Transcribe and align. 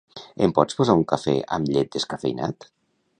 Em 0.45 0.53
pots 0.59 0.77
posar 0.79 0.95
un 1.01 1.05
cafè 1.11 1.35
amb 1.57 1.71
llet 1.75 1.93
descafeïnat? 1.97 2.71